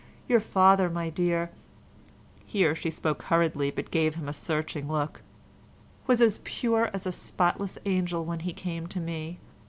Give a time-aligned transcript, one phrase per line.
[0.27, 5.21] Your father, my dear"—(here she spoke hurriedly but gave him a searching look)
[6.07, 9.37] "was as pure as a spotless angel when he came to me.